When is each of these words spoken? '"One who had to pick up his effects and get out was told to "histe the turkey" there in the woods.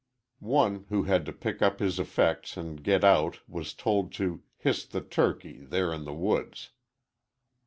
'"One 0.39 0.87
who 0.89 1.03
had 1.03 1.27
to 1.27 1.31
pick 1.31 1.61
up 1.61 1.77
his 1.79 1.99
effects 1.99 2.57
and 2.57 2.81
get 2.83 3.03
out 3.03 3.47
was 3.47 3.75
told 3.75 4.11
to 4.13 4.41
"histe 4.63 4.89
the 4.89 5.01
turkey" 5.01 5.59
there 5.63 5.93
in 5.93 6.05
the 6.05 6.13
woods. 6.15 6.71